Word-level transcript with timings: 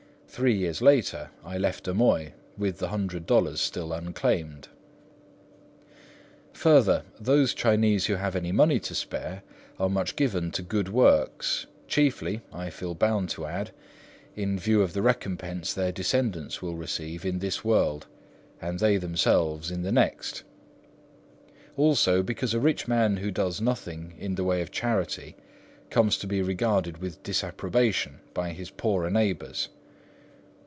Three 0.33 0.55
years 0.55 0.81
later 0.81 1.29
I 1.43 1.57
left 1.57 1.89
Amoy, 1.89 2.31
with 2.57 2.77
the 2.77 2.87
hundred 2.87 3.25
dollars 3.25 3.59
still 3.59 3.91
unclaimed. 3.91 4.69
Further, 6.53 7.03
those 7.19 7.53
Chinese 7.53 8.05
who 8.05 8.15
have 8.15 8.33
any 8.33 8.53
money 8.53 8.79
to 8.79 8.95
spare 8.95 9.43
are 9.77 9.89
much 9.89 10.15
given 10.15 10.49
to 10.51 10.61
good 10.61 10.87
works, 10.87 11.65
chiefly, 11.89 12.39
I 12.53 12.69
feel 12.69 12.95
bound 12.95 13.27
to 13.31 13.45
add, 13.45 13.71
in 14.33 14.57
view 14.57 14.81
of 14.81 14.93
the 14.93 15.01
recompense 15.01 15.73
their 15.73 15.91
descendants 15.91 16.61
will 16.61 16.77
receive 16.77 17.25
in 17.25 17.39
this 17.39 17.65
world 17.65 18.07
and 18.61 18.79
they 18.79 18.95
themselves 18.95 19.69
in 19.69 19.81
the 19.81 19.91
next; 19.91 20.43
also, 21.75 22.23
because 22.23 22.53
a 22.53 22.59
rich 22.61 22.87
man 22.87 23.17
who 23.17 23.31
does 23.31 23.59
nothing 23.59 24.13
in 24.17 24.35
the 24.35 24.45
way 24.45 24.61
of 24.61 24.71
charity 24.71 25.35
comes 25.89 26.15
to 26.19 26.25
be 26.25 26.41
regarded 26.41 26.99
with 26.99 27.21
disapprobation 27.21 28.21
by 28.33 28.51
his 28.53 28.69
poorer 28.69 29.09
neighbours. 29.09 29.67